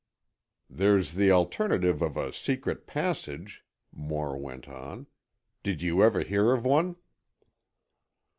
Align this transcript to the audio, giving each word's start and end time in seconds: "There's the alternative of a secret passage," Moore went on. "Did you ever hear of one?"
"There's 0.67 1.13
the 1.13 1.29
alternative 1.29 2.01
of 2.01 2.17
a 2.17 2.33
secret 2.33 2.87
passage," 2.87 3.63
Moore 3.91 4.35
went 4.35 4.67
on. 4.67 5.05
"Did 5.61 5.83
you 5.83 6.01
ever 6.01 6.23
hear 6.23 6.53
of 6.53 6.65
one?" 6.65 6.95